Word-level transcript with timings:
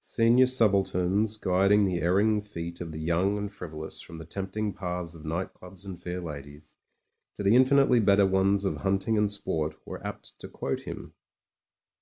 Senior 0.00 0.46
subalterns 0.46 1.36
guiding 1.36 1.84
the 1.84 2.00
erring 2.00 2.40
feet 2.40 2.80
of 2.80 2.92
the 2.92 2.98
young 2.98 3.36
and 3.36 3.52
frivolous 3.52 4.00
from 4.00 4.16
the 4.16 4.24
tempting 4.24 4.72
paths 4.72 5.14
of 5.14 5.26
night 5.26 5.52
clubs 5.52 5.84
and 5.84 6.00
fair 6.00 6.18
ladies, 6.18 6.76
to 7.36 7.42
the 7.42 7.54
infinitely 7.54 8.00
better 8.00 8.24
ones 8.24 8.64
of 8.64 8.76
hunting 8.78 9.18
and 9.18 9.30
sport, 9.30 9.76
were 9.84 10.02
apt 10.02 10.32
to 10.40 10.48
quote 10.48 10.84
him. 10.84 11.12